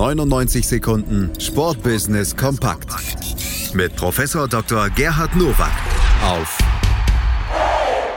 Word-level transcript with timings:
99 0.00 0.66
Sekunden 0.66 1.30
Sportbusiness 1.38 2.34
kompakt 2.34 2.88
mit 3.74 3.94
Professor 3.96 4.48
Dr. 4.48 4.88
Gerhard 4.88 5.36
Nowak 5.36 5.70
auf 6.24 6.58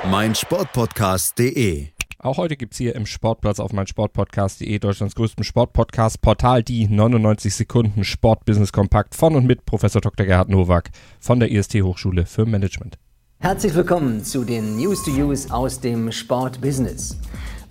meinsportpodcast.de. 0.10 1.88
Auch 2.20 2.38
heute 2.38 2.56
gibt 2.56 2.72
es 2.72 2.78
hier 2.78 2.96
im 2.96 3.06
Sportplatz 3.06 3.60
auf 3.60 3.74
meinsportpodcast.de 3.74 4.80
Deutschlands 4.80 5.14
größtem 5.16 5.44
Sportpodcast-Portal 5.44 6.64
die 6.64 6.88
99 6.88 7.54
Sekunden 7.54 8.06
Sportbusiness 8.06 8.72
kompakt 8.72 9.14
von 9.14 9.36
und 9.36 9.46
mit 9.46 9.66
Professor 9.66 10.00
Dr. 10.00 10.26
Gerhard 10.26 10.48
Nowak 10.48 10.90
von 11.20 11.42
der 11.42 11.52
IST 11.52 11.82
Hochschule 11.82 12.26
für 12.26 12.46
Management. 12.46 12.98
Herzlich 13.40 13.76
willkommen 13.76 14.24
zu 14.24 14.46
den 14.46 14.78
News 14.78 15.04
to 15.04 15.12
Use 15.12 15.54
aus 15.54 15.82
dem 15.82 16.14
Sportbusiness. 16.14 17.18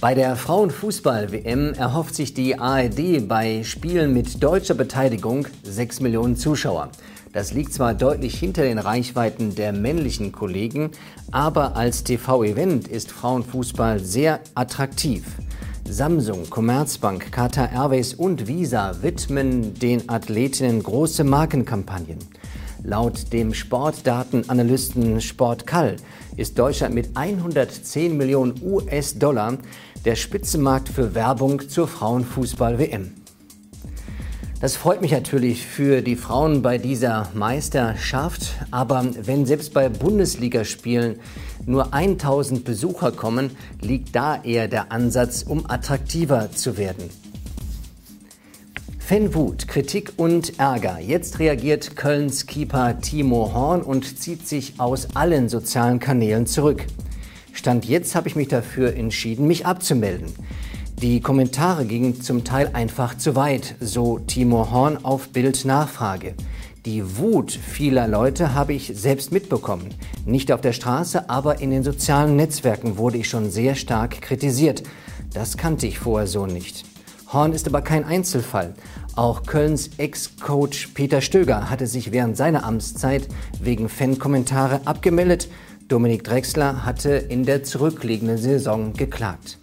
Bei 0.02 0.16
der 0.16 0.34
Frauenfußball-WM 0.34 1.74
erhofft 1.74 2.16
sich 2.16 2.34
die 2.34 2.58
ARD 2.58 3.28
bei 3.28 3.62
Spielen 3.62 4.12
mit 4.12 4.42
deutscher 4.42 4.74
Beteiligung 4.74 5.46
6 5.62 6.00
Millionen 6.00 6.34
Zuschauer. 6.34 6.90
Das 7.32 7.52
liegt 7.52 7.72
zwar 7.72 7.94
deutlich 7.94 8.36
hinter 8.36 8.64
den 8.64 8.80
Reichweiten 8.80 9.54
der 9.54 9.72
männlichen 9.72 10.32
Kollegen, 10.32 10.90
aber 11.30 11.76
als 11.76 12.02
TV-Event 12.02 12.88
ist 12.88 13.12
Frauenfußball 13.12 14.00
sehr 14.00 14.40
attraktiv. 14.56 15.24
Samsung, 15.88 16.50
Commerzbank, 16.50 17.30
Qatar 17.30 17.70
Airways 17.70 18.12
und 18.12 18.48
Visa 18.48 19.02
widmen 19.02 19.74
den 19.74 20.08
Athletinnen 20.08 20.82
große 20.82 21.22
Markenkampagnen. 21.22 22.18
Laut 22.84 23.32
dem 23.32 23.54
Sportdatenanalysten 23.54 25.20
Sportkall 25.20 25.96
ist 26.36 26.58
Deutschland 26.58 26.94
mit 26.94 27.16
110 27.16 28.16
Millionen 28.16 28.60
US-Dollar 28.60 29.58
der 30.04 30.16
Spitzenmarkt 30.16 30.88
für 30.88 31.14
Werbung 31.14 31.68
zur 31.68 31.86
Frauenfußball-WM. 31.86 33.12
Das 34.60 34.76
freut 34.76 35.00
mich 35.00 35.12
natürlich 35.12 35.64
für 35.64 36.02
die 36.02 36.16
Frauen 36.16 36.62
bei 36.62 36.78
dieser 36.78 37.28
Meisterschaft, 37.34 38.54
aber 38.72 39.04
wenn 39.22 39.46
selbst 39.46 39.74
bei 39.74 39.88
Bundesligaspielen 39.88 41.20
nur 41.66 41.94
1000 41.94 42.64
Besucher 42.64 43.12
kommen, 43.12 43.50
liegt 43.80 44.14
da 44.16 44.42
eher 44.42 44.66
der 44.66 44.90
Ansatz, 44.90 45.44
um 45.44 45.68
attraktiver 45.68 46.50
zu 46.50 46.76
werden. 46.76 47.10
Fanwut, 49.12 49.68
Kritik 49.68 50.14
und 50.16 50.58
Ärger. 50.58 50.98
Jetzt 50.98 51.38
reagiert 51.38 51.96
Kölns 51.96 52.46
Keeper 52.46 52.98
Timo 52.98 53.52
Horn 53.52 53.82
und 53.82 54.18
zieht 54.18 54.48
sich 54.48 54.80
aus 54.80 55.14
allen 55.14 55.50
sozialen 55.50 55.98
Kanälen 55.98 56.46
zurück. 56.46 56.86
Stand 57.52 57.84
jetzt 57.84 58.14
habe 58.14 58.28
ich 58.28 58.36
mich 58.36 58.48
dafür 58.48 58.96
entschieden, 58.96 59.46
mich 59.46 59.66
abzumelden. 59.66 60.32
Die 61.02 61.20
Kommentare 61.20 61.84
gingen 61.84 62.22
zum 62.22 62.42
Teil 62.44 62.70
einfach 62.72 63.14
zu 63.18 63.36
weit, 63.36 63.74
so 63.80 64.18
Timo 64.18 64.70
Horn 64.70 65.04
auf 65.04 65.28
Bild 65.28 65.66
Nachfrage. 65.66 66.32
Die 66.86 67.18
Wut 67.18 67.52
vieler 67.52 68.08
Leute 68.08 68.54
habe 68.54 68.72
ich 68.72 68.92
selbst 68.94 69.30
mitbekommen. 69.30 69.90
Nicht 70.24 70.50
auf 70.50 70.62
der 70.62 70.72
Straße, 70.72 71.28
aber 71.28 71.60
in 71.60 71.70
den 71.70 71.84
sozialen 71.84 72.36
Netzwerken 72.36 72.96
wurde 72.96 73.18
ich 73.18 73.28
schon 73.28 73.50
sehr 73.50 73.74
stark 73.74 74.22
kritisiert. 74.22 74.82
Das 75.34 75.58
kannte 75.58 75.86
ich 75.86 75.98
vorher 75.98 76.26
so 76.26 76.46
nicht. 76.46 76.86
Horn 77.32 77.54
ist 77.54 77.66
aber 77.66 77.80
kein 77.80 78.04
Einzelfall. 78.04 78.74
Auch 79.16 79.44
Kölns 79.44 79.90
Ex-Coach 79.96 80.88
Peter 80.88 81.22
Stöger 81.22 81.70
hatte 81.70 81.86
sich 81.86 82.12
während 82.12 82.36
seiner 82.36 82.64
Amtszeit 82.64 83.26
wegen 83.60 83.88
Fan-Kommentare 83.88 84.82
abgemeldet. 84.84 85.48
Dominik 85.88 86.24
Drexler 86.24 86.84
hatte 86.84 87.10
in 87.10 87.44
der 87.44 87.64
zurückliegenden 87.64 88.36
Saison 88.36 88.92
geklagt. 88.92 89.58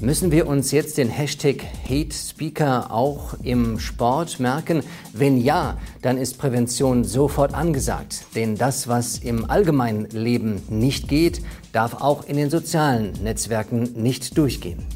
Müssen 0.00 0.30
wir 0.30 0.46
uns 0.46 0.70
jetzt 0.70 0.96
den 0.96 1.08
Hashtag 1.08 1.64
Hate 1.84 2.14
Speaker 2.14 2.92
auch 2.92 3.34
im 3.42 3.78
Sport 3.78 4.38
merken? 4.38 4.82
Wenn 5.12 5.38
ja, 5.38 5.76
dann 6.02 6.16
ist 6.16 6.38
Prävention 6.38 7.04
sofort 7.04 7.52
angesagt. 7.52 8.24
Denn 8.36 8.54
das, 8.54 8.86
was 8.86 9.18
im 9.18 9.50
allgemeinen 9.50 10.08
Leben 10.10 10.62
nicht 10.68 11.08
geht, 11.08 11.42
darf 11.72 11.94
auch 12.00 12.26
in 12.26 12.36
den 12.36 12.48
sozialen 12.48 13.12
Netzwerken 13.24 14.00
nicht 14.00 14.38
durchgehen. 14.38 14.86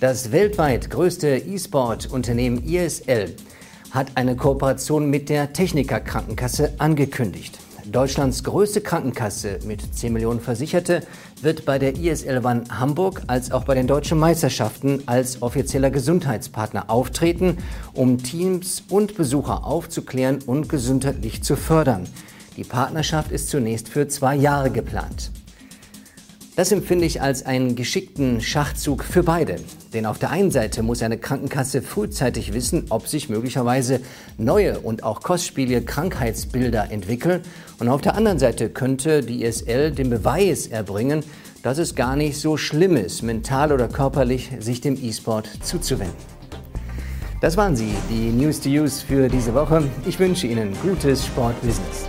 Das 0.00 0.32
weltweit 0.32 0.90
größte 0.90 1.36
E-Sport-Unternehmen 1.36 2.64
ISL 2.64 3.36
hat 3.92 4.08
eine 4.16 4.34
Kooperation 4.34 5.08
mit 5.08 5.28
der 5.28 5.52
Techniker 5.52 6.00
Krankenkasse 6.00 6.72
angekündigt. 6.78 7.58
Deutschlands 7.86 8.42
größte 8.42 8.80
Krankenkasse 8.80 9.60
mit 9.64 9.94
10 9.94 10.12
Millionen 10.12 10.40
Versicherte 10.40 11.02
wird 11.42 11.64
bei 11.64 11.78
der 11.78 11.96
ISL 11.96 12.44
One 12.44 12.64
Hamburg 12.70 13.22
als 13.28 13.52
auch 13.52 13.64
bei 13.64 13.74
den 13.74 13.86
deutschen 13.86 14.18
Meisterschaften 14.18 15.02
als 15.06 15.42
offizieller 15.42 15.90
Gesundheitspartner 15.90 16.90
auftreten, 16.90 17.58
um 17.92 18.22
Teams 18.22 18.82
und 18.88 19.16
Besucher 19.16 19.64
aufzuklären 19.64 20.40
und 20.44 20.68
gesundheitlich 20.68 21.44
zu 21.44 21.56
fördern. 21.56 22.08
Die 22.56 22.64
Partnerschaft 22.64 23.30
ist 23.30 23.48
zunächst 23.48 23.88
für 23.88 24.08
zwei 24.08 24.34
Jahre 24.34 24.70
geplant. 24.70 25.30
Das 26.56 26.70
empfinde 26.70 27.04
ich 27.04 27.20
als 27.20 27.44
einen 27.44 27.74
geschickten 27.74 28.40
Schachzug 28.40 29.02
für 29.02 29.24
beide. 29.24 29.56
Denn 29.92 30.06
auf 30.06 30.20
der 30.20 30.30
einen 30.30 30.52
Seite 30.52 30.84
muss 30.84 31.02
eine 31.02 31.18
Krankenkasse 31.18 31.82
frühzeitig 31.82 32.52
wissen, 32.52 32.84
ob 32.90 33.08
sich 33.08 33.28
möglicherweise 33.28 34.00
neue 34.38 34.78
und 34.78 35.02
auch 35.02 35.20
kostspielige 35.20 35.82
Krankheitsbilder 35.82 36.92
entwickeln. 36.92 37.40
Und 37.80 37.88
auf 37.88 38.02
der 38.02 38.14
anderen 38.14 38.38
Seite 38.38 38.70
könnte 38.70 39.22
die 39.22 39.42
ISL 39.42 39.90
den 39.90 40.10
Beweis 40.10 40.68
erbringen, 40.68 41.24
dass 41.64 41.78
es 41.78 41.96
gar 41.96 42.14
nicht 42.14 42.38
so 42.38 42.56
schlimm 42.56 42.96
ist, 42.96 43.22
mental 43.22 43.72
oder 43.72 43.88
körperlich 43.88 44.50
sich 44.60 44.80
dem 44.80 44.96
E-Sport 45.02 45.48
zuzuwenden. 45.62 46.14
Das 47.40 47.56
waren 47.56 47.74
sie, 47.74 47.92
die 48.08 48.30
News 48.30 48.60
to 48.60 48.68
Use 48.68 49.04
für 49.04 49.28
diese 49.28 49.54
Woche. 49.54 49.82
Ich 50.06 50.20
wünsche 50.20 50.46
Ihnen 50.46 50.72
gutes 50.82 51.26
Sportbusiness. 51.26 52.08